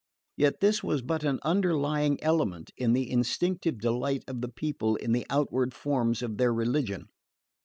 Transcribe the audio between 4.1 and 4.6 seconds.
of the